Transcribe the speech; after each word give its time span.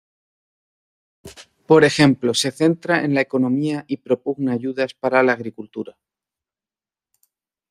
Por 1.69 1.83
ejemplo, 1.83 2.33
se 2.33 2.49
centra 2.49 3.03
en 3.05 3.13
la 3.13 3.21
economía 3.21 3.85
y 3.87 3.97
propugna 3.97 4.53
ayudas 4.53 4.95
para 4.95 5.21
la 5.21 5.33
agricultura. 5.33 5.95